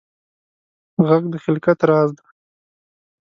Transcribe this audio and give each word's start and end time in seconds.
غږ 1.07 1.23
د 1.33 1.35
خلقت 1.43 1.79
راز 1.89 2.09
دی 2.17 2.25